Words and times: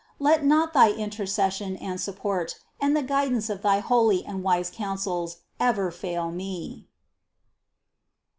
Let 0.17 0.43
not 0.43 0.73
thy 0.73 0.91
intercession 0.93 1.77
and 1.77 2.01
support, 2.01 2.55
and 2.79 2.97
the 2.97 3.03
guidance 3.03 3.51
of 3.51 3.61
thy 3.61 3.81
holy 3.81 4.25
and 4.25 4.41
wise 4.41 4.71
counsels 4.71 5.37
ever 5.59 5.91
fail 5.91 6.31
me! 6.31 6.87